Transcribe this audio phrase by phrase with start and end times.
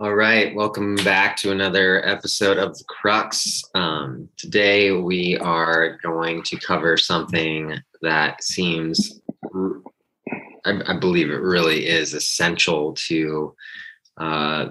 [0.00, 3.62] All right, welcome back to another episode of The Crux.
[3.74, 9.20] Um, today we are going to cover something that seems,
[10.64, 13.54] I, I believe it really is essential to
[14.16, 14.68] uh,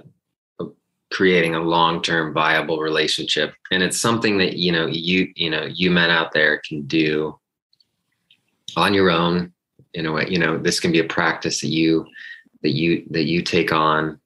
[1.12, 5.92] creating a long-term viable relationship, and it's something that you know you you know you
[5.92, 7.38] men out there can do
[8.76, 9.54] on your own.
[9.94, 12.08] In a way, you know this can be a practice that you
[12.64, 14.20] that you that you take on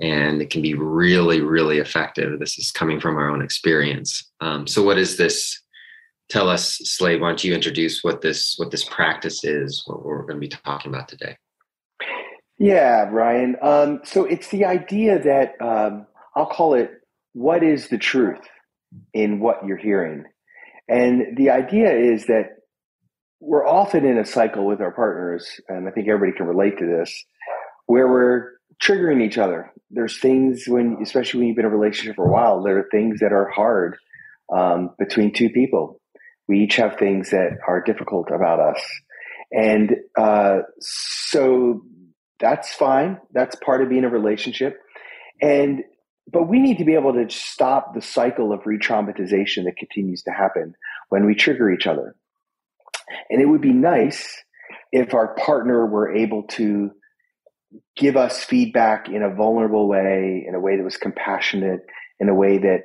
[0.00, 2.38] and it can be really really effective.
[2.38, 4.30] This is coming from our own experience.
[4.40, 5.60] Um, so what is this?
[6.28, 10.22] Tell us slade why don't you introduce what this what this practice is what we're
[10.22, 11.36] going to be talking about today?
[12.58, 13.56] Yeah ryan.
[13.62, 16.90] Um, so it's the idea that um, i'll call it
[17.32, 18.40] what is the truth
[19.12, 20.24] in what you're hearing?
[20.88, 22.56] And the idea is that
[23.40, 26.86] we're often in a cycle with our partners and i think everybody can relate to
[26.86, 27.24] this
[27.86, 29.72] where we're triggering each other.
[29.90, 32.88] There's things when, especially when you've been in a relationship for a while, there are
[32.90, 33.96] things that are hard
[34.52, 36.00] um, between two people.
[36.48, 38.82] We each have things that are difficult about us.
[39.52, 41.82] And uh, so
[42.38, 43.18] that's fine.
[43.32, 44.78] That's part of being a relationship.
[45.42, 45.82] And
[46.32, 50.30] but we need to be able to stop the cycle of re-traumatization that continues to
[50.30, 50.74] happen
[51.08, 52.14] when we trigger each other.
[53.28, 54.44] And it would be nice
[54.92, 56.92] if our partner were able to
[57.96, 61.80] give us feedback in a vulnerable way, in a way that was compassionate,
[62.18, 62.84] in a way that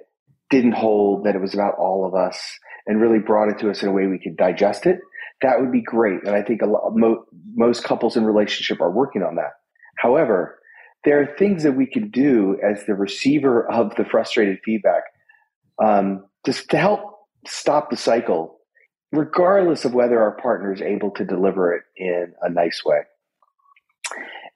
[0.50, 2.39] didn't hold, that it was about all of us,
[2.86, 5.00] and really brought it to us in a way we could digest it,
[5.41, 6.23] that would be great.
[6.23, 7.25] And I think a lot, mo-
[7.56, 9.53] most couples in relationship are working on that.
[9.97, 10.59] However,
[11.03, 15.03] there are things that we can do as the receiver of the frustrated feedback
[15.83, 17.02] um, just to help
[17.47, 18.59] stop the cycle,
[19.11, 23.02] regardless of whether our partner is able to deliver it in a nice way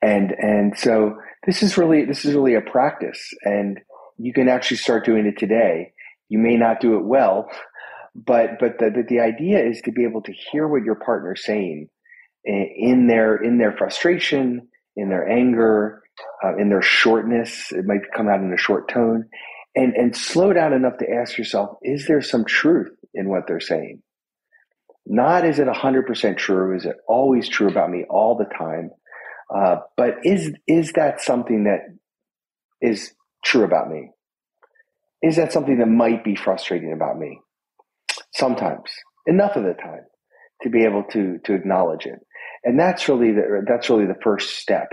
[0.01, 3.79] and and so this is really this is really a practice and
[4.17, 5.93] you can actually start doing it today.
[6.29, 7.49] You may not do it well
[8.15, 11.45] but but the, the, the idea is to be able to hear what your partner's
[11.45, 11.89] saying
[12.45, 16.03] in their in their frustration in their anger
[16.43, 17.71] uh, in their shortness.
[17.71, 19.25] It might come out in a short tone.
[19.75, 23.59] And and slow down enough to ask yourself is there some truth in what they're
[23.59, 24.01] saying?
[25.05, 28.91] Not is it 100% true is it always true about me all the time
[29.55, 31.79] uh, but is is that something that
[32.81, 34.11] is true about me?
[35.21, 37.39] Is that something that might be frustrating about me?
[38.33, 38.89] Sometimes,
[39.25, 40.03] enough of the time,
[40.61, 42.19] to be able to to acknowledge it,
[42.63, 44.89] and that's really the that's really the first step,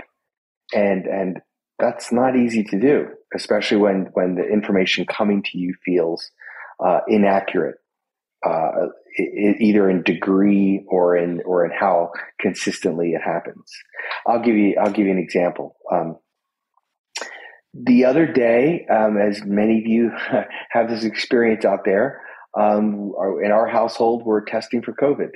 [0.73, 1.39] and and
[1.79, 6.31] that's not easy to do, especially when when the information coming to you feels
[6.83, 7.75] uh, inaccurate
[8.45, 13.71] uh, either in degree or in or in how consistently it happens.
[14.25, 15.75] I'll give you I'll give you an example.
[15.91, 16.17] Um,
[17.73, 20.11] the other day, um, as many of you
[20.69, 22.21] have this experience out there,
[22.59, 23.13] um,
[23.43, 25.29] in our household, we're testing for COVID.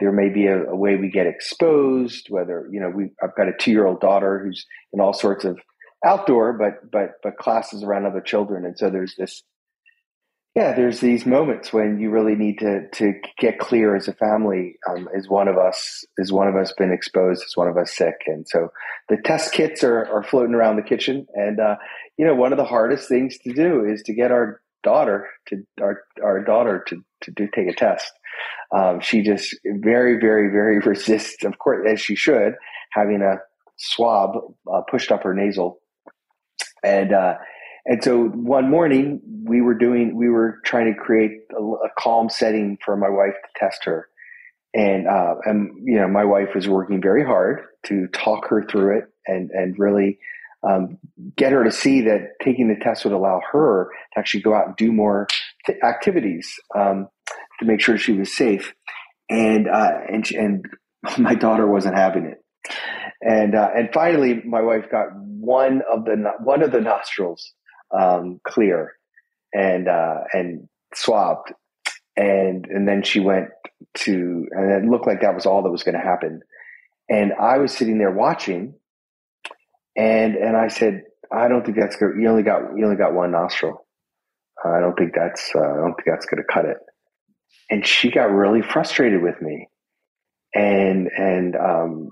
[0.00, 2.26] There may be a, a way we get exposed.
[2.28, 5.44] Whether you know, we I've got a two year old daughter who's in all sorts
[5.44, 5.58] of
[6.04, 9.42] outdoor, but but but classes around other children, and so there's this
[10.58, 14.74] yeah, there's these moments when you really need to to get clear as a family.
[14.90, 17.44] Um, is one of us is one of us been exposed?
[17.46, 18.16] Is one of us sick?
[18.26, 18.70] And so
[19.08, 21.28] the test kits are, are floating around the kitchen.
[21.34, 21.76] And uh,
[22.16, 25.64] you know, one of the hardest things to do is to get our daughter to
[25.80, 28.10] our our daughter to to do take a test.
[28.76, 32.54] Um, she just very very very resists, of course, as she should,
[32.90, 33.36] having a
[33.76, 34.30] swab
[34.68, 35.78] uh, pushed up her nasal.
[36.82, 37.34] And uh,
[37.88, 42.28] and so one morning we were doing, we were trying to create a, a calm
[42.28, 44.08] setting for my wife to test her.
[44.74, 48.98] And, uh, and, you know, my wife was working very hard to talk her through
[48.98, 50.18] it and, and really,
[50.68, 50.98] um,
[51.34, 54.66] get her to see that taking the test would allow her to actually go out
[54.66, 55.26] and do more
[55.66, 57.08] t- activities, um,
[57.58, 58.74] to make sure she was safe.
[59.30, 60.66] And, uh, and, and
[61.18, 62.44] my daughter wasn't having it
[63.22, 67.52] and uh, and finally my wife got one of the one of the nostrils
[67.96, 68.94] um, clear
[69.52, 71.52] and uh, and swabbed,
[72.16, 73.48] and and then she went
[73.94, 76.40] to, and it looked like that was all that was going to happen.
[77.08, 78.74] And I was sitting there watching,
[79.96, 81.02] and and I said,
[81.32, 82.12] I don't think that's good.
[82.18, 83.86] You only got you only got one nostril.
[84.64, 86.78] I don't think that's uh, I don't think that's going to cut it.
[87.70, 89.68] And she got really frustrated with me,
[90.54, 92.10] and and um,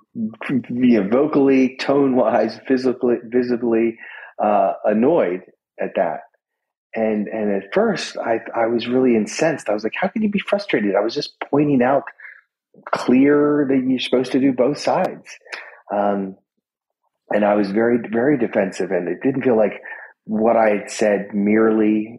[1.11, 3.99] vocally, tone wise, physically, visibly
[4.43, 5.43] uh, annoyed
[5.81, 6.20] at that.
[6.94, 9.69] And and at first I I was really incensed.
[9.69, 10.94] I was like, how can you be frustrated?
[10.94, 12.05] I was just pointing out
[12.93, 15.26] clear that you're supposed to do both sides.
[15.93, 16.37] Um,
[17.31, 19.82] and I was very, very defensive and it didn't feel like
[20.25, 22.19] what I had said merely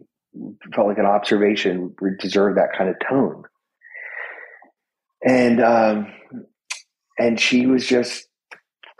[0.74, 3.44] felt like an observation deserved that kind of tone.
[5.24, 6.12] And um,
[7.18, 8.28] and she was just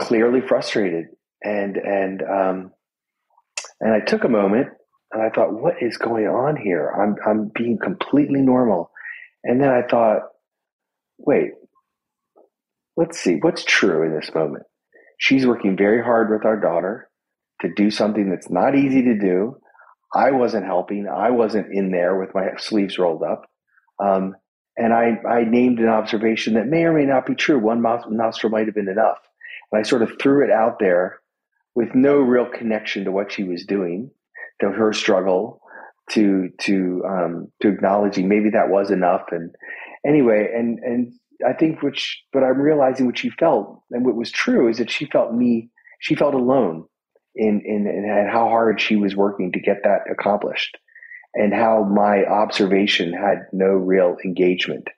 [0.01, 1.07] clearly frustrated.
[1.43, 2.71] And and um,
[3.81, 4.69] and I took a moment
[5.13, 6.89] and I thought, what is going on here?
[6.89, 8.91] I'm I'm being completely normal.
[9.45, 10.23] And then I thought,
[11.19, 11.53] wait,
[12.97, 14.65] let's see what's true in this moment.
[15.19, 17.09] She's working very hard with our daughter
[17.63, 19.59] to do something that's not easy to do.
[20.15, 21.09] I wasn't helping.
[21.09, 23.45] I wasn't in there with my sleeves rolled up.
[24.03, 24.37] Um,
[24.77, 27.59] and I, I named an observation that may or may not be true.
[27.59, 29.19] One nostril might have been enough.
[29.73, 31.21] And I sort of threw it out there
[31.79, 34.11] with no real connection to what she was doing,
[34.61, 35.61] to her struggle,
[36.11, 39.27] to to um, to acknowledging maybe that was enough.
[39.31, 39.55] And
[40.05, 41.13] anyway, and and
[41.47, 44.91] I think which, but I'm realizing what she felt and what was true is that
[44.91, 45.71] she felt me.
[46.01, 46.85] She felt alone
[47.37, 50.77] in in, in how hard she was working to get that accomplished
[51.35, 54.89] and how my observation had no real engagement.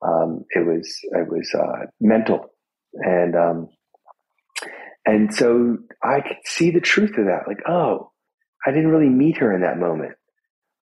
[0.00, 2.46] Um, it was it was uh, mental,
[2.94, 3.68] and um,
[5.06, 7.42] and so I could see the truth of that.
[7.46, 8.12] Like, oh,
[8.66, 10.12] I didn't really meet her in that moment.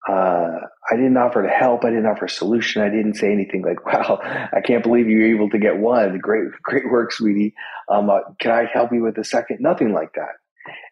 [0.09, 0.59] Uh,
[0.91, 1.85] I didn't offer to help.
[1.85, 2.83] I didn't offer a solution.
[2.83, 6.19] I didn't say anything like, "Wow, I can't believe you were able to get one.
[6.19, 7.55] Great, great work, sweetie.
[7.89, 9.59] Um, uh, can I help you with a second?
[9.61, 10.35] Nothing like that.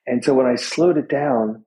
[0.07, 1.65] And so when I slowed it down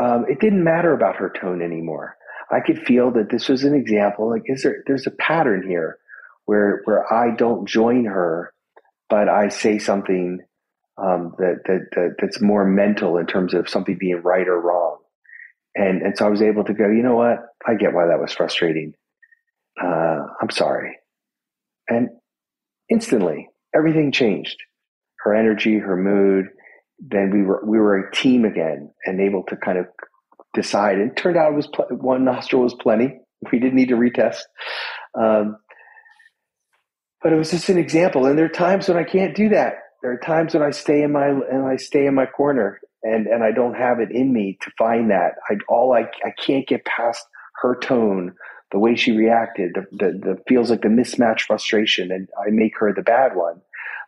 [0.00, 2.16] um, it didn't matter about her tone anymore.
[2.50, 4.30] I could feel that this was an example.
[4.30, 4.82] Like, is there?
[4.86, 5.98] There's a pattern here
[6.44, 8.52] where where I don't join her,
[9.08, 10.40] but I say something
[10.98, 14.98] um, that, that, that that's more mental in terms of something being right or wrong.
[15.74, 16.88] And and so I was able to go.
[16.88, 17.38] You know what?
[17.66, 18.94] I get why that was frustrating.
[19.82, 20.96] Uh, I'm sorry.
[21.88, 22.08] And
[22.90, 24.56] instantly, everything changed.
[25.18, 26.46] Her energy, her mood,
[26.98, 29.86] then we were we were a team again and able to kind of
[30.54, 30.96] decide.
[30.98, 33.18] And it turned out it was pl- one nostril was plenty.
[33.52, 34.38] We didn't need to retest.
[35.14, 35.58] Um,
[37.22, 38.24] but it was just an example.
[38.24, 39.74] And there are times when I can't do that.
[40.06, 43.26] There are times when I stay in my and I stay in my corner and
[43.26, 45.32] and I don't have it in me to find that.
[45.50, 47.26] I all I I can't get past
[47.62, 48.32] her tone,
[48.70, 52.78] the way she reacted, the the, the feels like the mismatch frustration, and I make
[52.78, 53.60] her the bad one.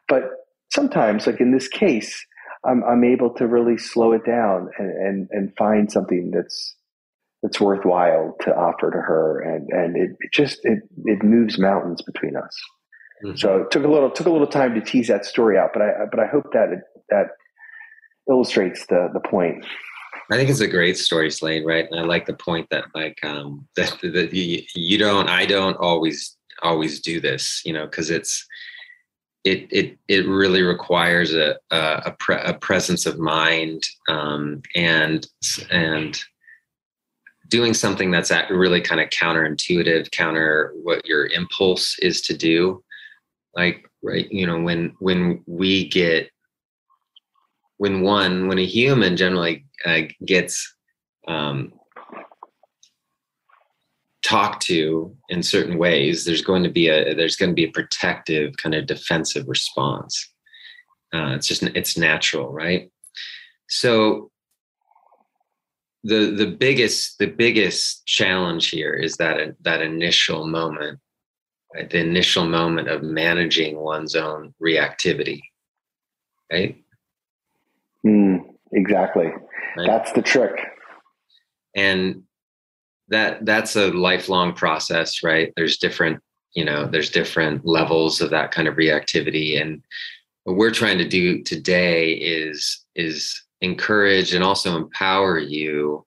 [0.06, 0.30] But
[0.72, 2.24] sometimes, like in this case,
[2.64, 6.76] I'm I'm able to really slow it down and and, and find something that's
[7.42, 12.02] that's worthwhile to offer to her and and it, it just it it moves mountains
[12.02, 12.56] between us
[13.24, 13.36] mm-hmm.
[13.36, 15.82] so it took a little took a little time to tease that story out but
[15.82, 16.80] i but i hope that it,
[17.10, 17.28] that
[18.28, 19.64] illustrates the the point
[20.30, 23.18] i think it's a great story slade right and i like the point that like
[23.24, 28.10] um that that you, you don't i don't always always do this you know because
[28.10, 28.46] it's
[29.44, 35.26] it it it really requires a a, pre, a presence of mind um, and
[35.70, 36.20] and
[37.48, 42.82] doing something that's really kind of counterintuitive, counter what your impulse is to do.
[43.58, 46.30] Like right, you know, when when we get
[47.78, 50.76] when one when a human generally uh, gets
[51.26, 51.72] um,
[54.22, 57.72] talk to in certain ways there's going to be a there's going to be a
[57.72, 60.32] protective kind of defensive response.
[61.12, 62.92] Uh, it's just it's natural right?
[63.68, 64.30] So
[66.04, 71.00] the the biggest the biggest challenge here is that that initial moment
[71.74, 71.90] right?
[71.90, 75.40] the initial moment of managing one's own reactivity
[76.52, 76.76] right?
[78.06, 79.26] Mm, exactly.
[79.76, 79.86] Right?
[79.86, 80.52] that's the trick.
[81.74, 82.22] And
[83.08, 85.52] that that's a lifelong process right?
[85.56, 86.20] There's different
[86.54, 89.60] you know there's different levels of that kind of reactivity.
[89.60, 89.82] And
[90.44, 96.04] what we're trying to do today is is encourage and also empower you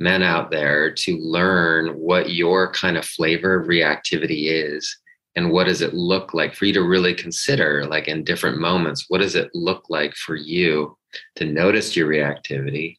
[0.00, 4.96] men out there to learn what your kind of flavor of reactivity is
[5.36, 9.06] and what does it look like for you to really consider like in different moments
[9.08, 10.96] what does it look like for you
[11.36, 12.96] to notice your reactivity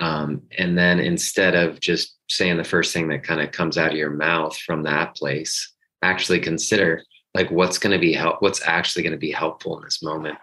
[0.00, 3.90] um, and then instead of just saying the first thing that kind of comes out
[3.90, 7.02] of your mouth from that place, actually consider
[7.34, 10.38] like what's going to be help, what's actually going to be helpful in this moment.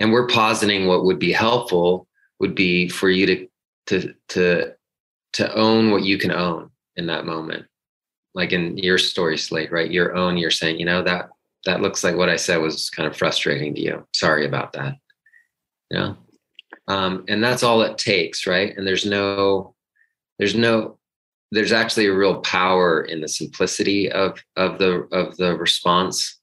[0.00, 2.08] And we're positing what would be helpful
[2.40, 3.46] would be for you to
[3.86, 4.72] to to
[5.34, 7.66] to own what you can own in that moment.
[8.34, 9.90] Like in your story, Slade right?
[9.90, 11.30] Your own, you're saying, you know, that
[11.64, 14.06] that looks like what I said was kind of frustrating to you.
[14.14, 14.96] Sorry about that.
[15.90, 16.16] You know?
[16.90, 19.74] um, and that's all it takes right and there's no
[20.38, 20.98] there's no
[21.52, 26.39] there's actually a real power in the simplicity of of the of the response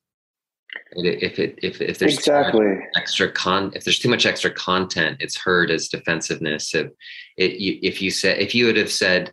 [0.91, 5.37] If it if if there's exactly extra con if there's too much extra content, it's
[5.37, 6.73] heard as defensiveness.
[6.73, 6.91] If
[7.37, 9.31] it you, if you said if you would have said,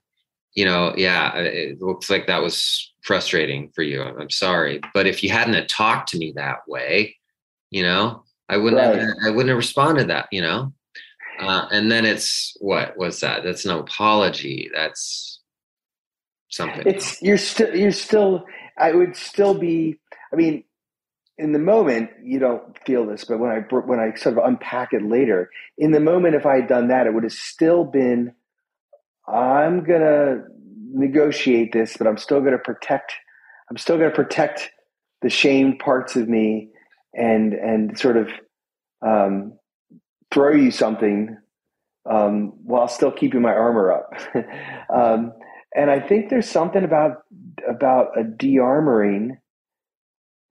[0.54, 4.02] you know, yeah, it looks like that was frustrating for you.
[4.02, 7.16] I'm sorry, but if you hadn't have talked to me that way,
[7.70, 8.98] you know, I wouldn't right.
[8.98, 10.26] have, I wouldn't have responded that.
[10.32, 10.72] You know,
[11.40, 13.44] uh, and then it's what was that?
[13.44, 14.70] That's no apology.
[14.74, 15.40] That's
[16.50, 16.82] something.
[16.86, 18.44] It's you're still you're still.
[18.76, 20.00] I would still be.
[20.32, 20.64] I mean,
[21.38, 24.92] in the moment you don't feel this, but when I when I sort of unpack
[24.92, 28.32] it later, in the moment, if I had done that, it would have still been.
[29.26, 30.44] I'm gonna
[30.92, 33.12] negotiate this, but I'm still gonna protect.
[33.70, 34.70] I'm still gonna protect
[35.22, 36.68] the shamed parts of me,
[37.14, 38.28] and and sort of
[39.04, 39.58] um,
[40.32, 41.36] throw you something
[42.10, 44.12] um, while still keeping my armor up.
[44.94, 45.32] um,
[45.74, 47.22] and I think there's something about
[47.68, 49.38] about a de-armoring,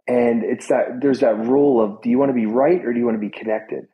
[0.08, 3.00] and it's that there's that rule of do you want to be right or do
[3.00, 3.86] you want to be connected?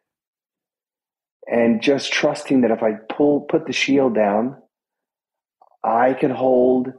[1.46, 4.58] And just trusting that if I pull put the shield down,
[5.84, 6.90] I can hold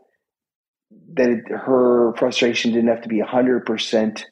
[1.14, 4.24] that it, her frustration didn't have to be 100%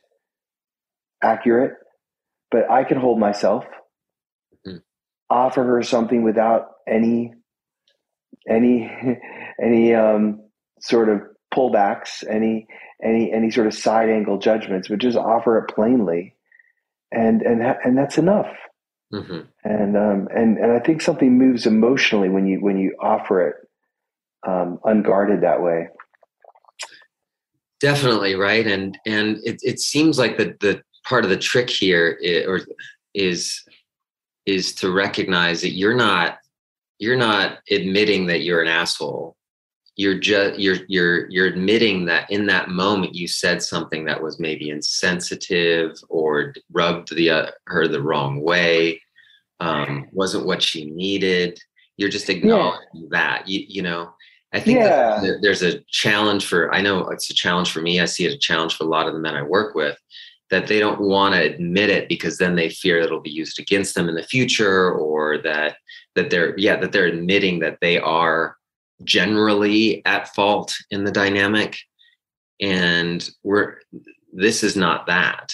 [1.22, 1.74] accurate,
[2.50, 3.64] but I can hold myself
[5.30, 7.32] offer her something without any
[8.48, 8.90] any
[9.62, 10.40] any um,
[10.80, 11.20] sort of
[11.58, 12.66] pullbacks, any
[13.02, 16.34] any any sort of side angle judgments, but just offer it plainly,
[17.10, 18.54] and and and that's enough.
[19.12, 19.40] Mm-hmm.
[19.64, 23.56] And um, and and I think something moves emotionally when you when you offer it
[24.46, 25.88] um, unguarded that way.
[27.80, 32.18] Definitely right, and and it it seems like the the part of the trick here
[32.20, 32.60] is, or
[33.14, 33.64] is
[34.46, 36.38] is to recognize that you're not
[36.98, 39.37] you're not admitting that you're an asshole
[39.98, 44.38] you're just you're you're you're admitting that in that moment you said something that was
[44.38, 48.98] maybe insensitive or rubbed the uh, her the wrong way
[49.60, 51.58] um, wasn't what she needed
[51.98, 53.08] you're just acknowledging yeah.
[53.10, 54.08] that you, you know
[54.54, 55.20] i think yeah.
[55.42, 58.38] there's a challenge for i know it's a challenge for me i see it a
[58.38, 59.98] challenge for a lot of the men i work with
[60.50, 63.96] that they don't want to admit it because then they fear it'll be used against
[63.96, 65.76] them in the future or that
[66.14, 68.57] that they're yeah that they're admitting that they are
[69.04, 71.78] generally at fault in the dynamic
[72.60, 73.76] and we're
[74.32, 75.52] this is not that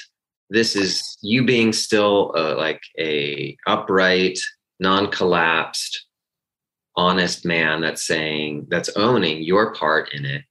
[0.51, 4.39] this is you being still uh, like a upright
[4.81, 6.07] non-collapsed
[6.97, 10.43] honest man that's saying that's owning your part in it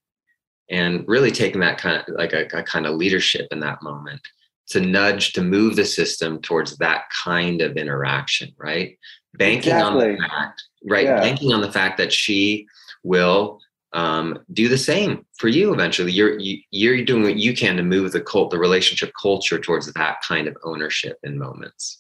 [0.70, 4.22] and really taking that kind of like a, a, kind of leadership in that moment
[4.68, 8.98] to nudge to move the system towards that kind of interaction right
[9.36, 10.12] banking exactly.
[10.12, 11.20] on the fact right yeah.
[11.20, 12.66] banking on the fact that she
[13.04, 13.60] will
[13.94, 17.56] um, do the same for you eventually you're you, are you are doing what you
[17.56, 22.00] can to move the cult the relationship culture towards that kind of ownership in moments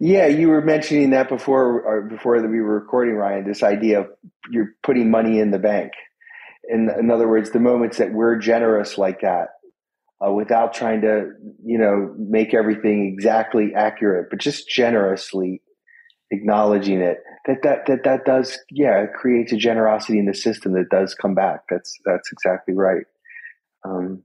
[0.00, 3.46] yeah, you were mentioning that before before we were recording, Ryan.
[3.46, 4.06] This idea of
[4.50, 5.92] you're putting money in the bank
[6.64, 9.48] in, in other words, the moments that we're generous like that,
[10.24, 11.32] uh, without trying to,
[11.64, 15.60] you know, make everything exactly accurate, but just generously
[16.32, 20.72] acknowledging it, that that that that does, yeah, it creates a generosity in the system
[20.72, 21.60] that does come back.
[21.70, 23.04] That's that's exactly right.
[23.84, 24.24] Um,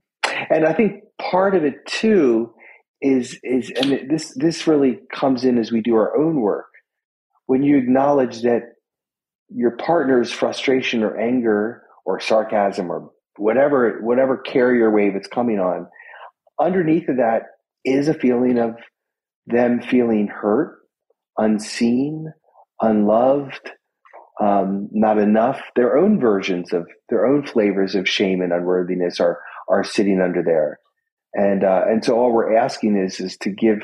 [0.50, 2.52] and I think part of it too
[3.00, 6.66] is is and this this really comes in as we do our own work.
[7.46, 8.74] When you acknowledge that
[9.48, 15.86] your partner's frustration or anger or sarcasm or whatever whatever carrier wave it's coming on
[16.60, 17.42] underneath of that
[17.84, 18.74] is a feeling of
[19.46, 20.78] them feeling hurt
[21.38, 22.32] unseen
[22.80, 23.70] unloved
[24.40, 29.40] um, not enough their own versions of their own flavors of shame and unworthiness are
[29.68, 30.78] are sitting under there
[31.34, 33.78] and uh, and so all we're asking is is to give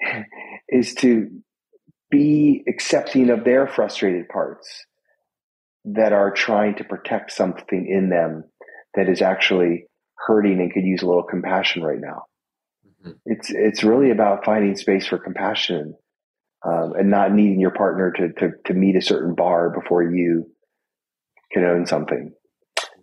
[0.68, 1.30] is to
[2.10, 4.84] be accepting of their frustrated parts
[5.84, 8.44] that are trying to protect something in them
[8.94, 9.86] that is actually
[10.16, 12.22] hurting and could use a little compassion right now.
[12.86, 13.12] Mm-hmm.
[13.26, 15.94] It's it's really about finding space for compassion
[16.64, 20.50] um, and not needing your partner to, to to meet a certain bar before you
[21.52, 22.32] can own something.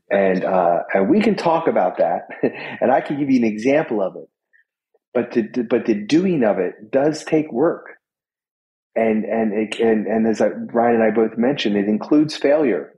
[0.09, 2.27] And uh, and we can talk about that,
[2.81, 4.29] and I can give you an example of it.
[5.13, 7.91] But the but the doing of it does take work
[8.95, 12.93] and and it, and and as I, Ryan and I both mentioned, it includes failure.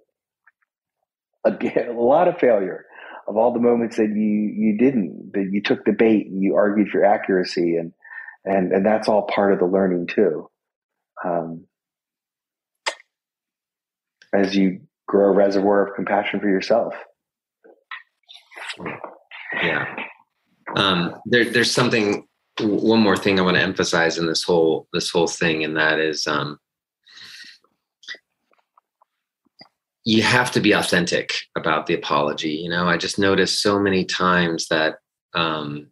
[1.45, 2.85] Again, a lot of failure
[3.27, 6.55] of all the moments that you you didn't that you took the bait and you
[6.55, 7.93] argued for accuracy and
[8.43, 10.49] and and that's all part of the learning too.
[11.23, 11.65] Um,
[14.33, 16.95] as you grow a reservoir of compassion for yourself.
[19.61, 19.95] Yeah.
[20.75, 22.25] Um, there, there's something.
[22.59, 25.99] One more thing I want to emphasize in this whole this whole thing, and that
[25.99, 26.59] is, um,
[30.03, 32.51] you have to be authentic about the apology.
[32.51, 34.97] You know, I just noticed so many times that
[35.33, 35.87] um,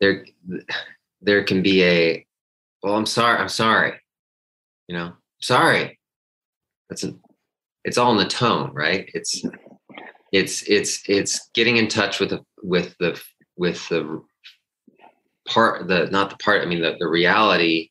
[0.00, 0.26] there
[1.20, 2.26] there can be a
[2.82, 4.01] well, I'm sorry, I'm sorry.
[4.92, 5.98] You know, sorry.
[6.90, 7.18] That's an,
[7.82, 9.08] it's all in the tone, right?
[9.14, 9.42] It's
[10.32, 13.18] it's it's it's getting in touch with the with the
[13.56, 14.22] with the
[15.48, 17.90] part the not the part i mean the, the reality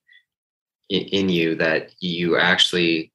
[0.89, 3.12] in, in you that you actually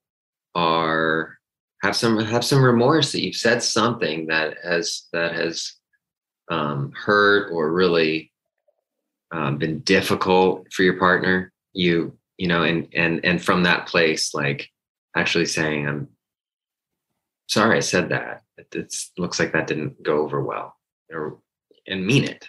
[0.57, 1.38] are
[1.81, 5.75] have some have some remorse that you've said something that has that has
[6.50, 8.33] um, hurt or really
[9.31, 14.35] um, been difficult for your partner you you know and and and from that place
[14.35, 14.71] like
[15.16, 16.09] actually saying i'm
[17.49, 18.43] sorry i said that.
[18.59, 20.75] It looks like that didn't go over well
[21.12, 21.38] or
[21.87, 22.49] and mean it.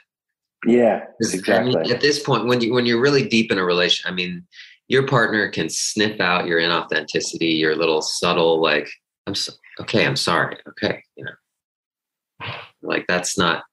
[0.65, 3.63] Yeah exactly I mean, at this point when you when you're really deep in a
[3.63, 4.46] relation i mean
[4.88, 8.89] your partner can sniff out your inauthenticity your little subtle like
[9.27, 9.51] i'm so,
[9.82, 11.32] okay i'm sorry okay you know.
[12.82, 13.63] Like that's not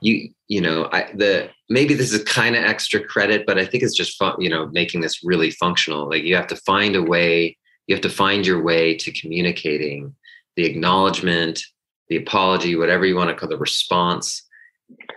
[0.00, 3.82] you you know i the maybe this is kind of extra credit but i think
[3.82, 6.08] it's just fun you know making this really functional.
[6.08, 10.14] Like you have to find a way you have to find your way to communicating
[10.56, 11.62] the acknowledgement
[12.08, 14.42] the apology whatever you want to call the response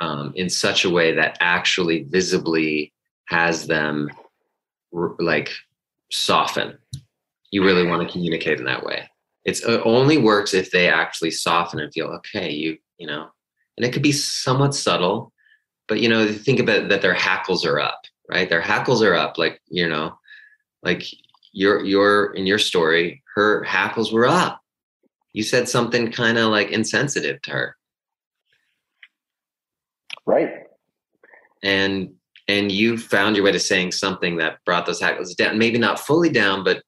[0.01, 2.93] um, in such a way that actually visibly
[3.27, 4.09] has them
[5.19, 5.51] like
[6.11, 6.77] soften.
[7.51, 9.09] You really want to communicate in that way.
[9.43, 13.27] It's it only works if they actually soften and feel okay you you know
[13.77, 15.31] and it could be somewhat subtle
[15.87, 18.49] but you know think about that their hackles are up right?
[18.49, 20.17] Their hackles are up like you know
[20.83, 21.05] like
[21.51, 24.61] your your in your story her hackles were up.
[25.33, 27.75] You said something kind of like insensitive to her.
[30.25, 30.63] Right.
[31.61, 32.13] And
[32.47, 35.99] and you found your way to saying something that brought those hackles down maybe not
[35.99, 36.83] fully down but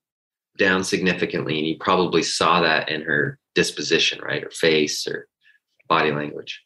[0.58, 4.44] down significantly and you probably saw that in her disposition right?
[4.44, 5.28] Her face or
[5.88, 6.62] body language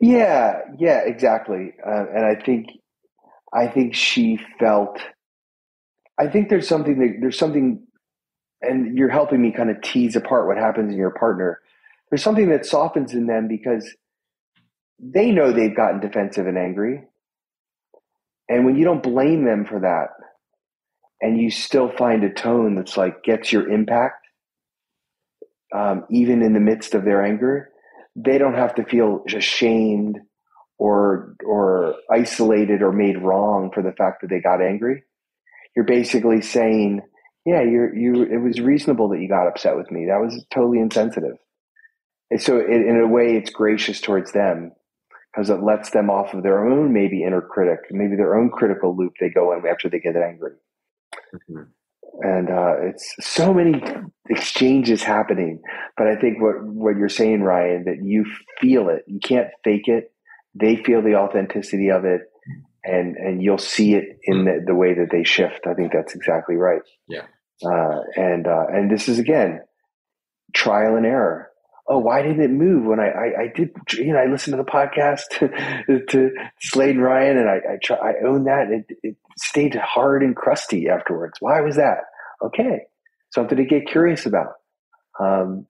[0.00, 1.74] yeah, yeah, exactly.
[1.86, 2.66] Uh, and I think,
[3.52, 4.98] I think she felt.
[6.18, 7.86] I think there's something that there's something,
[8.62, 11.60] and you're helping me kind of tease apart what happens in your partner.
[12.10, 13.88] There's something that softens in them because
[15.00, 17.04] they know they've gotten defensive and angry,
[18.48, 20.08] and when you don't blame them for that,
[21.20, 24.26] and you still find a tone that's like gets your impact,
[25.74, 27.71] um, even in the midst of their anger,
[28.16, 30.18] they don't have to feel ashamed
[30.78, 35.04] or or isolated or made wrong for the fact that they got angry.
[35.74, 37.02] You're basically saying,
[37.46, 38.24] yeah, you're you.
[38.24, 40.06] It was reasonable that you got upset with me.
[40.06, 41.36] That was totally insensitive.
[42.30, 44.72] And so, it, in a way, it's gracious towards them
[45.32, 48.96] because it lets them off of their own maybe inner critic, maybe their own critical
[48.96, 50.52] loop they go in after they get angry.
[51.34, 51.62] Mm-hmm
[52.20, 53.82] and uh, it's so many
[54.28, 55.60] exchanges happening.
[55.96, 58.24] But I think what what you're saying, Ryan, that you
[58.60, 59.02] feel it.
[59.06, 60.12] You can't fake it.
[60.54, 62.22] They feel the authenticity of it,
[62.84, 65.66] and and you'll see it in the, the way that they shift.
[65.66, 66.82] I think that's exactly right.
[67.08, 67.26] Yeah.
[67.64, 69.60] Uh, and uh, and this is again
[70.54, 71.51] trial and error
[71.88, 74.62] oh, why didn't it move when I, I, I did, you know, I listened to
[74.62, 75.22] the podcast
[75.86, 78.68] to, to Slade and Ryan and I, I, try, I own that.
[78.70, 81.38] It, it stayed hard and crusty afterwards.
[81.40, 81.98] Why was that?
[82.44, 82.82] Okay.
[83.32, 84.52] Something to get curious about.
[85.20, 85.66] Um,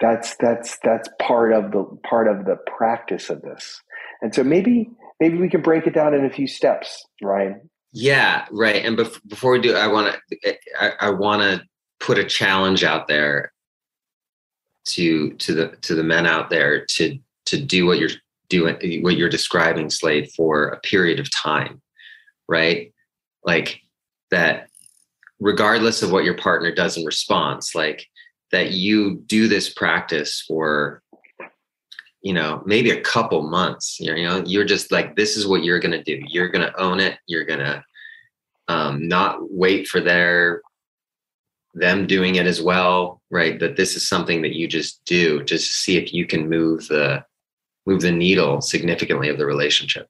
[0.00, 3.80] that's, that's, that's part of the, part of the practice of this.
[4.22, 4.90] And so maybe,
[5.20, 7.70] maybe we can break it down in a few steps, Ryan.
[7.92, 8.84] Yeah, right.
[8.84, 11.62] And bef- before we do, I want to, I, I want to
[11.98, 13.52] put a challenge out there
[14.86, 18.10] to to the to the men out there to to do what you're
[18.48, 21.80] doing what you're describing slade for a period of time
[22.50, 22.92] right?
[23.44, 23.80] Like
[24.30, 24.68] that
[25.38, 28.06] regardless of what your partner does in response like
[28.52, 31.02] that you do this practice for
[32.20, 35.80] you know maybe a couple months you know you're just like this is what you're
[35.92, 36.20] to do.
[36.28, 37.18] You're to own it.
[37.26, 37.82] You're to
[38.68, 40.60] um, not wait for their
[41.74, 43.58] them doing it as well, right?
[43.60, 46.88] That this is something that you just do just to see if you can move
[46.88, 47.24] the
[47.86, 50.06] move the needle significantly of the relationship.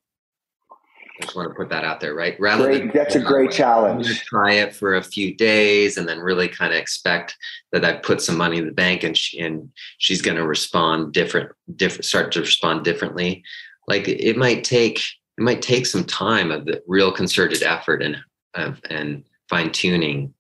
[1.21, 2.39] I just want to put that out there, right?
[2.41, 4.23] Rather great, than that's a great challenge.
[4.25, 7.37] Try it for a few days and then really kind of expect
[7.73, 11.13] that I put some money in the bank and she, and she's going to respond
[11.13, 13.45] different, different, start to respond differently.
[13.87, 18.17] Like it might take it might take some time of the real concerted effort and
[18.55, 20.33] of and fine tuning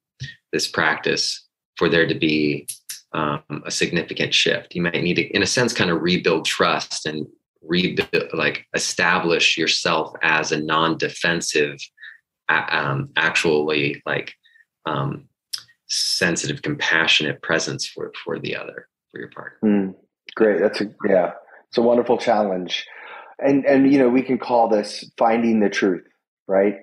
[0.52, 2.66] this practice for there to be
[3.12, 4.74] um, a significant shift.
[4.74, 7.26] You might need to, in a sense, kind of rebuild trust and
[7.62, 11.76] rebuild like establish yourself as a non-defensive
[12.48, 14.34] um, actually like
[14.86, 15.28] um,
[15.88, 19.58] sensitive compassionate presence for for the other for your partner.
[19.64, 19.94] Mm,
[20.34, 20.60] great.
[20.60, 21.32] That's a yeah.
[21.68, 22.86] It's a wonderful challenge.
[23.38, 26.04] And and you know we can call this finding the truth
[26.46, 26.76] right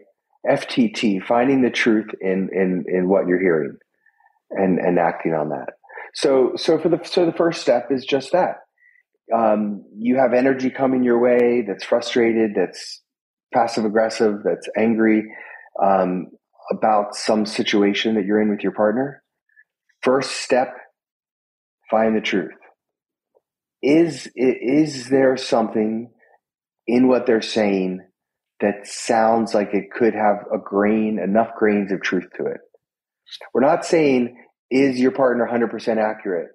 [0.46, 3.76] ftt finding the truth in in in what you're hearing
[4.52, 5.74] and and acting on that
[6.14, 8.58] so so for the so the first step is just that
[9.34, 13.02] um, you have energy coming your way that's frustrated, that's
[13.54, 15.24] passive aggressive, that's angry
[15.84, 16.28] um,
[16.72, 19.22] about some situation that you're in with your partner.
[20.02, 20.74] First step,
[21.92, 22.54] find the truth.
[23.82, 26.10] Is is there something
[26.88, 28.00] in what they're saying
[28.62, 32.62] that sounds like it could have a grain, enough grains of truth to it?
[33.54, 34.38] We're not saying
[34.70, 36.50] is your partner 100% accurate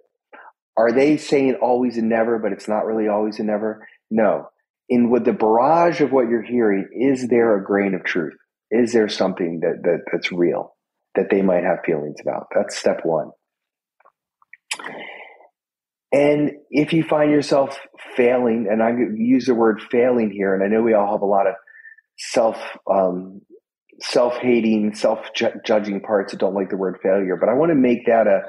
[0.77, 3.87] are they saying always and never, but it's not really always and never?
[4.11, 4.49] No.
[4.88, 8.35] In with the barrage of what you're hearing, is there a grain of truth?
[8.71, 10.75] Is there something that, that that's real
[11.15, 12.47] that they might have feelings about?
[12.55, 13.31] That's step one.
[16.11, 17.79] And if you find yourself
[18.17, 21.27] failing, and I use the word failing here, and I know we all have a
[21.27, 21.55] lot of
[22.18, 22.57] self
[22.90, 23.40] um,
[24.01, 25.31] self hating, self
[25.64, 28.42] judging parts that don't like the word failure, but I want to make that a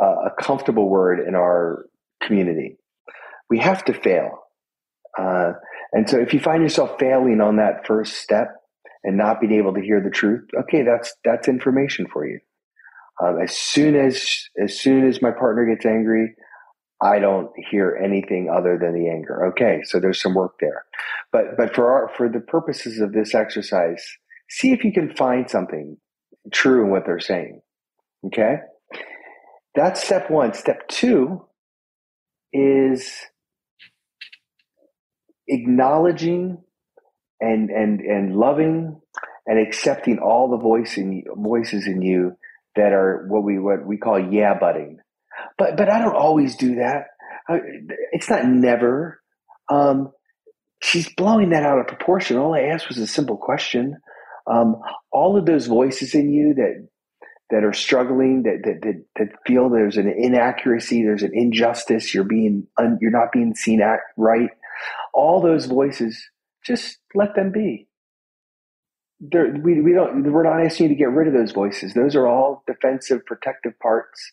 [0.00, 1.84] a comfortable word in our
[2.22, 2.78] community.
[3.48, 4.38] We have to fail.
[5.18, 5.52] Uh,
[5.92, 8.48] and so if you find yourself failing on that first step
[9.02, 12.38] and not being able to hear the truth, okay, that's, that's information for you.
[13.22, 14.24] Um, as soon as,
[14.62, 16.34] as soon as my partner gets angry,
[17.02, 19.46] I don't hear anything other than the anger.
[19.48, 19.80] Okay.
[19.84, 20.84] So there's some work there,
[21.32, 24.04] but, but for our, for the purposes of this exercise,
[24.50, 25.96] see if you can find something
[26.52, 27.62] true in what they're saying.
[28.26, 28.56] Okay.
[29.74, 30.54] That's step one.
[30.54, 31.46] Step two
[32.52, 33.16] is
[35.48, 36.58] acknowledging
[37.40, 39.00] and and and loving
[39.46, 42.36] and accepting all the voice in, voices in you
[42.76, 44.99] that are what we what we call yeah butting.
[45.58, 47.06] But but I don't always do that.
[48.12, 49.20] It's not never.
[49.68, 50.12] Um,
[50.82, 52.36] she's blowing that out of proportion.
[52.36, 53.96] All I asked was a simple question.
[54.46, 54.76] Um,
[55.12, 56.88] all of those voices in you that
[57.50, 62.24] that are struggling, that, that, that, that feel there's an inaccuracy, there's an injustice, you're
[62.24, 64.50] being, un, you're not being seen at right.
[65.12, 66.22] All those voices,
[66.64, 67.88] just let them be.
[69.20, 71.92] We, we don't, we're not asking you to get rid of those voices.
[71.92, 74.30] Those are all defensive, protective parts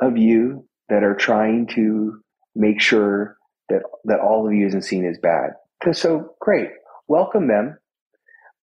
[0.00, 2.20] of you that are trying to
[2.54, 3.36] make sure
[3.68, 5.50] that, that all of you isn't seen as bad.
[5.92, 6.70] So great.
[7.08, 7.78] Welcome them.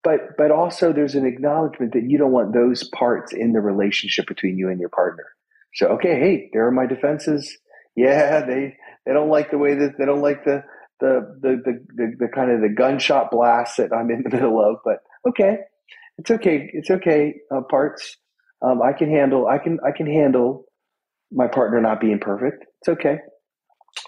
[0.05, 4.27] But but also there's an acknowledgement that you don't want those parts in the relationship
[4.29, 5.25] between you and your partner.
[5.75, 7.59] So okay hey there are my defenses.
[7.97, 10.62] Yeah they they don't like the way that they don't like the
[11.01, 14.61] the the the, the, the kind of the gunshot blast that i'm in the middle
[14.64, 15.59] of but okay.
[16.17, 16.69] It's okay.
[16.73, 18.17] It's okay uh, parts.
[18.61, 20.64] Um, i can handle i can i can handle
[21.33, 23.19] my partner not being perfect it's okay.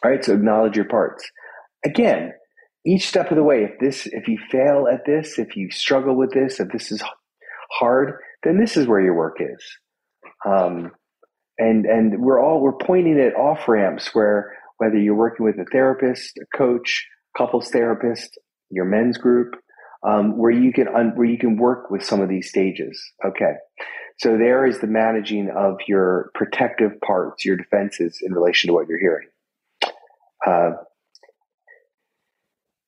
[0.03, 1.29] All right so acknowledge your parts.
[1.85, 2.33] Again
[2.87, 6.17] each step of the way if this if you fail at this if you struggle
[6.17, 7.03] with this if this is
[7.79, 9.63] hard then this is where your work is.
[10.47, 10.93] Um,
[11.59, 15.67] and and we're all we're pointing at off ramps where whether you're working with a
[15.71, 17.07] therapist a coach
[17.37, 18.39] couples therapist
[18.71, 19.55] your men's group
[20.09, 23.01] um, where you can un, where you can work with some of these stages.
[23.27, 23.53] Okay
[24.21, 28.87] so there is the managing of your protective parts your defenses in relation to what
[28.87, 29.29] you're hearing.
[30.47, 30.73] Uh,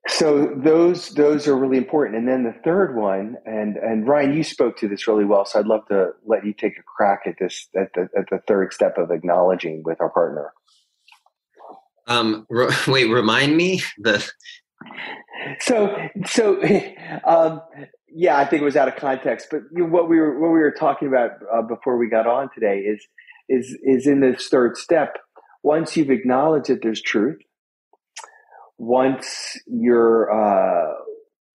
[0.08, 2.18] so those those are really important.
[2.18, 5.58] And then the third one and and ryan you spoke to this really well so
[5.58, 8.74] i'd love to let you take a crack at this at the, at the third
[8.74, 10.52] step of acknowledging with our partner.
[12.08, 13.80] Um re- wait remind me?
[13.96, 14.30] The
[15.60, 16.62] so so
[17.24, 17.62] um
[18.14, 20.48] yeah i think it was out of context but you know, what we were what
[20.48, 23.06] we were talking about uh, before we got on today is
[23.48, 25.18] is is in this third step
[25.62, 27.38] once you've acknowledged that there's truth
[28.78, 30.94] once you're uh,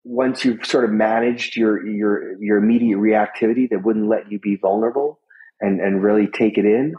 [0.04, 4.56] once you've sort of managed your your your immediate reactivity that wouldn't let you be
[4.56, 5.20] vulnerable
[5.60, 6.94] and and really take it in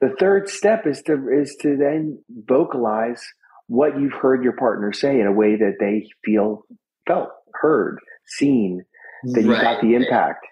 [0.00, 3.22] the third step is to is to then vocalize
[3.66, 6.64] what you've heard your partner say in a way that they feel
[7.06, 8.84] felt heard seen
[9.24, 10.46] that you right, got the impact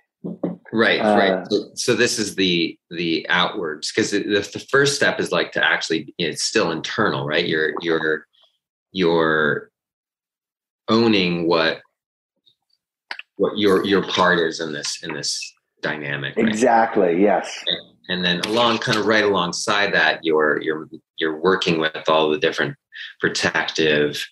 [0.72, 5.20] right uh, right so, so, this is the the outwards because the, the first step
[5.20, 8.26] is like to actually it's still internal right you're you're
[8.92, 9.70] you're
[10.88, 11.80] owning what
[13.36, 16.36] what your your part is in this in this dynamic.
[16.36, 16.48] Right?
[16.48, 17.22] Exactly.
[17.22, 17.62] Yes.
[18.08, 22.38] And then along, kind of right alongside that, you're you're you're working with all the
[22.38, 22.76] different
[23.20, 24.24] protective,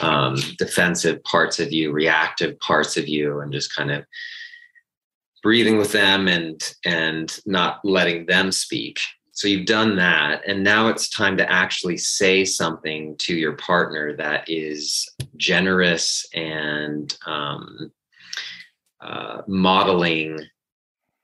[0.00, 4.04] um, defensive parts of you, reactive parts of you, and just kind of
[5.42, 9.00] breathing with them and and not letting them speak.
[9.32, 14.16] So you've done that and now it's time to actually say something to your partner
[14.16, 17.92] that is generous and um,
[19.00, 20.40] uh, modeling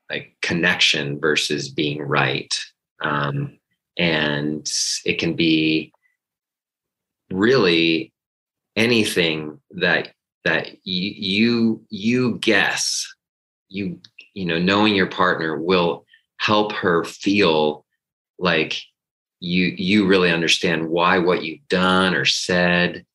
[0.09, 2.57] like connection versus being right.
[3.01, 3.59] Um,
[3.97, 4.65] and
[5.05, 5.91] it can be
[7.31, 8.13] really
[8.75, 10.09] anything that
[10.43, 13.07] that you you, you guess
[13.69, 13.99] you
[14.33, 16.05] you know knowing your partner will
[16.37, 17.85] help her feel
[18.37, 18.79] like
[19.39, 23.05] you you really understand why what you've done or said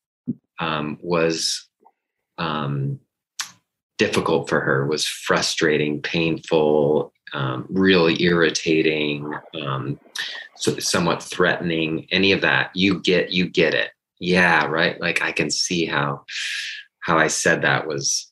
[0.59, 1.67] um, was
[2.37, 2.99] um,
[3.97, 9.99] difficult for her was frustrating painful um, really irritating um,
[10.55, 15.31] so somewhat threatening any of that you get you get it yeah right like i
[15.31, 16.23] can see how
[17.01, 18.31] how i said that was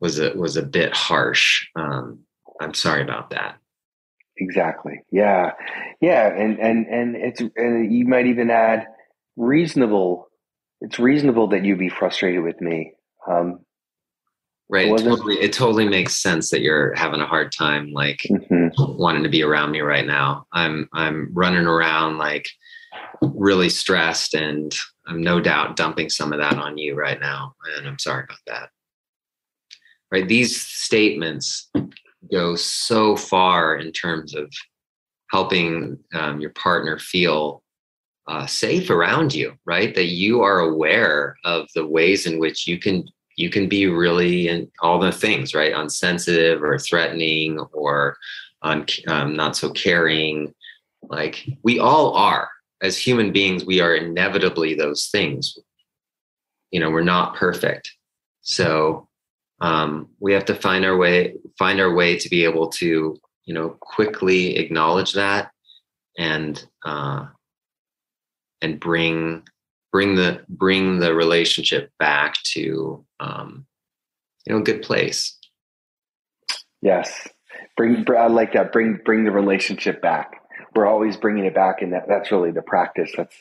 [0.00, 1.66] was a was a bit harsh.
[1.76, 2.20] Um,
[2.60, 3.56] I'm sorry about that.
[4.36, 5.02] Exactly.
[5.10, 5.52] Yeah.
[6.00, 6.28] Yeah.
[6.28, 8.86] And and and it's and you might even add
[9.36, 10.28] reasonable.
[10.80, 12.92] It's reasonable that you be frustrated with me.
[13.28, 13.60] Um,
[14.68, 14.86] right.
[14.86, 18.68] It totally, it totally makes sense that you're having a hard time, like mm-hmm.
[18.96, 20.46] wanting to be around me right now.
[20.52, 22.48] I'm I'm running around like
[23.22, 24.74] really stressed, and
[25.06, 28.38] I'm no doubt dumping some of that on you right now, and I'm sorry about
[28.46, 28.70] that.
[30.10, 31.70] Right these statements
[32.32, 34.50] go so far in terms of
[35.30, 37.62] helping um, your partner feel
[38.26, 39.94] uh, safe around you right?
[39.94, 44.48] That you are aware of the ways in which you can you can be really
[44.48, 45.72] in all the things right?
[45.74, 48.16] Unsensitive or threatening or
[48.62, 50.52] un, um, not so caring.
[51.02, 52.50] Like we all are
[52.82, 55.58] as human beings we are inevitably those things.
[56.70, 57.90] You know we're not perfect.
[58.42, 59.08] So
[59.60, 63.54] um, we have to find our way find our way to be able to you
[63.54, 65.50] know quickly acknowledge that
[66.18, 67.26] and uh,
[68.60, 69.42] and bring
[69.92, 73.66] bring the bring the relationship back to um,
[74.46, 75.36] you know a good place.
[76.82, 77.28] Yes.
[77.76, 78.72] Bring i like that.
[78.72, 80.42] Bring bring the relationship back
[80.78, 83.10] we're always bringing it back and that, that's really the practice.
[83.16, 83.34] That's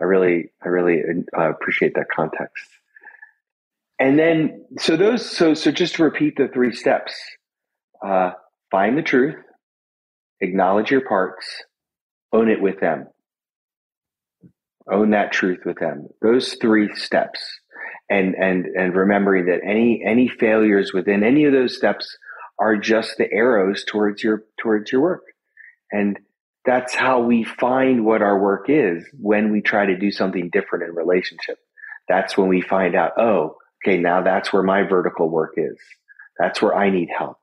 [0.00, 1.02] i really i really
[1.36, 2.66] uh, appreciate that context.
[3.98, 7.12] And then so those so so just to repeat the three steps
[8.02, 8.30] uh,
[8.70, 9.36] find the truth
[10.40, 11.46] acknowledge your parts
[12.32, 13.08] own it with them.
[14.90, 16.08] Own that truth with them.
[16.22, 17.40] Those three steps.
[18.08, 22.16] And and and remembering that any any failures within any of those steps
[22.58, 25.24] are just the arrows towards your towards your work.
[25.92, 26.18] And
[26.68, 30.84] that's how we find what our work is when we try to do something different
[30.84, 31.58] in relationship
[32.08, 35.78] that's when we find out oh okay, now that's where my vertical work is.
[36.38, 37.38] That's where I need help.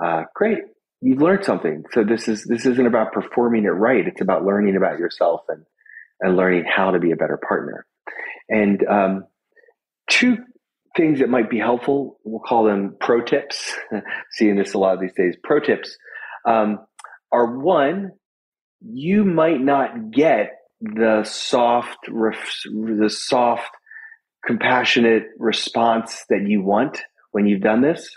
[0.00, 0.58] Uh, great.
[1.00, 1.84] You've learned something.
[1.92, 4.06] So this is, this isn't about performing it right.
[4.06, 5.64] It's about learning about yourself and,
[6.20, 7.86] and learning how to be a better partner.
[8.48, 9.24] And, um,
[10.08, 10.38] two
[10.96, 13.74] things that might be helpful, we'll call them pro tips.
[14.32, 15.96] Seeing this a lot of these days, pro tips,
[16.44, 16.80] um,
[17.32, 18.12] are one,
[18.80, 23.70] you might not get the soft, the soft
[24.44, 28.08] compassionate response that you want when you've done this.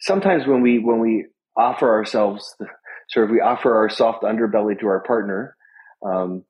[0.00, 2.54] Sometimes when we when we offer ourselves,
[3.08, 5.56] sort of we offer our soft underbelly to our partner
[6.04, 6.44] um,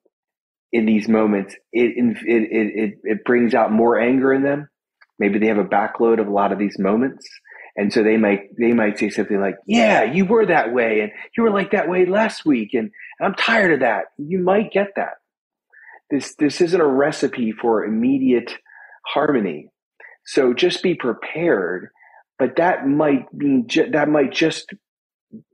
[0.73, 4.69] in these moments, it, it it it brings out more anger in them.
[5.19, 7.27] Maybe they have a backload of a lot of these moments,
[7.77, 11.13] and so they might they might say something like, "Yeah, you were that way, and
[11.37, 14.73] you were like that way last week, and, and I'm tired of that." You might
[14.73, 15.15] get that.
[16.11, 18.57] This this isn't a recipe for immediate
[19.07, 19.71] harmony.
[20.25, 21.91] So just be prepared,
[22.39, 24.73] but that might be that might just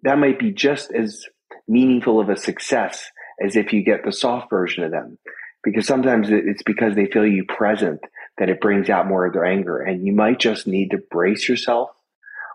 [0.02, 1.24] that might be just as
[1.68, 3.10] meaningful of a success
[3.44, 5.18] as if you get the soft version of them.
[5.64, 8.00] Because sometimes it's because they feel you present
[8.38, 9.78] that it brings out more of their anger.
[9.78, 11.90] And you might just need to brace yourself,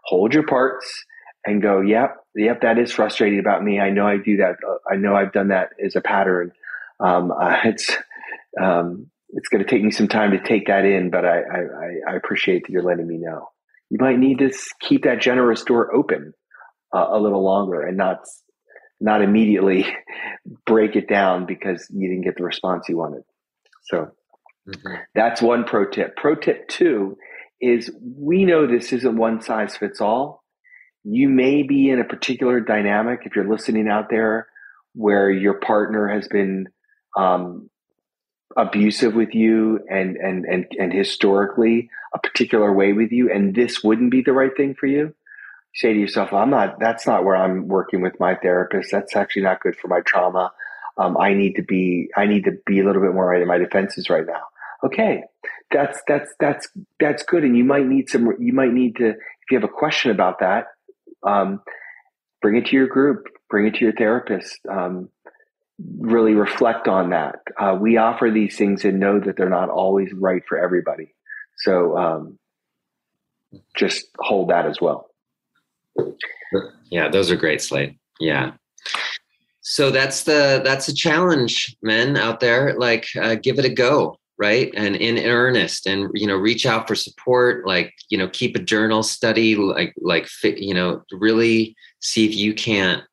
[0.06, 1.06] hold your parts,
[1.46, 3.80] and go, yep, yep, that is frustrating about me.
[3.80, 4.58] I know I do that.
[4.90, 6.52] I know I've done that as a pattern.
[7.00, 7.90] Um, uh, it's,
[8.62, 12.12] um, it's going to take me some time to take that in, but I, I,
[12.12, 13.50] I appreciate that you're letting me know.
[13.90, 16.34] You might need to keep that generous door open
[16.94, 18.20] uh, a little longer and not
[19.00, 19.86] not immediately
[20.66, 23.24] break it down because you didn't get the response you wanted.
[23.84, 24.12] So
[24.68, 24.96] mm-hmm.
[25.14, 26.16] that's one pro tip.
[26.16, 27.18] Pro tip two
[27.62, 30.44] is we know this isn't one size fits all.
[31.04, 34.48] You may be in a particular dynamic if you're listening out there
[34.94, 36.68] where your partner has been
[37.16, 37.70] um,
[38.56, 43.84] abusive with you and, and and and historically a particular way with you and this
[43.84, 45.14] wouldn't be the right thing for you
[45.76, 48.90] say to yourself i'm not that's not where i'm working with my therapist.
[48.92, 50.52] That's actually not good for my trauma.
[50.98, 53.48] Um, i need to be i need to be a little bit more right in
[53.48, 54.44] my defenses right now.
[54.84, 55.24] Okay
[55.72, 56.68] that's that's that's
[57.00, 59.74] that's good and you might need some you might need to if you have a
[59.74, 60.66] question about that
[61.28, 61.62] um,
[62.42, 65.10] bring it to your group bring it to your therapist um,
[66.00, 67.40] really reflect on that.
[67.60, 71.14] Uh, we offer these things and know that they're not always right for everybody.
[71.60, 72.40] So um,
[73.76, 75.10] just hold that as well.
[76.90, 77.98] Yeah, those are great, Slade.
[78.20, 78.54] Yeah.
[79.62, 82.74] So that's the that's a challenge, men out there.
[82.78, 84.72] Like, uh, give it a go, right?
[84.76, 87.66] And in earnest, and you know, reach out for support.
[87.66, 92.54] Like, you know, keep a journal, study, like, like, you know, really see if you
[92.54, 93.04] can't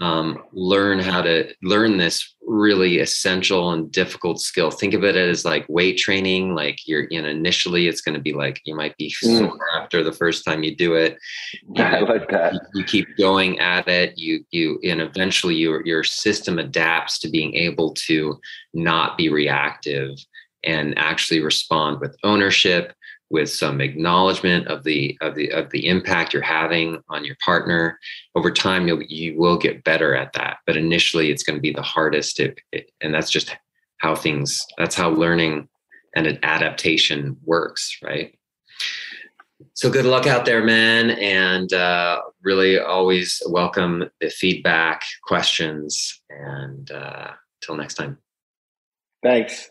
[0.00, 4.70] um, learn how to learn this really essential and difficult skill.
[4.70, 6.54] Think of it as like weight training.
[6.54, 9.38] Like you're, you know, initially it's going to be like you might be mm.
[9.38, 11.18] sore after the first time you do it.
[11.74, 12.54] You, I like that.
[12.54, 14.16] You, you, keep going at it.
[14.16, 18.38] You, you, and eventually your your system adapts to being able to
[18.74, 20.10] not be reactive
[20.64, 22.92] and actually respond with ownership
[23.30, 27.98] with some acknowledgement of the of the of the impact you're having on your partner.
[28.34, 31.72] Over time you'll you will get better at that but initially it's going to be
[31.72, 32.40] the hardest.
[32.40, 33.56] It, it, and that's just
[33.98, 35.68] how things that's how learning
[36.16, 38.34] and an adaptation works right?
[39.74, 46.90] So good luck out there man and uh, really always welcome the feedback questions and
[46.90, 48.18] uh, till next time.
[49.22, 49.70] Thanks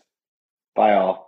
[0.78, 1.27] bye all